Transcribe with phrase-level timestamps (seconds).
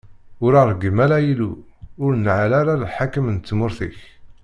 [0.43, 1.51] Ur reggem ara Illu,
[2.03, 3.99] ur neɛɛel ara lḥakem n tmurt-ik.